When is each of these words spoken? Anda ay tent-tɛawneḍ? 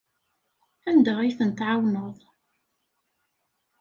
Anda 0.89 1.13
ay 1.19 1.31
tent-tɛawneḍ? 1.37 2.17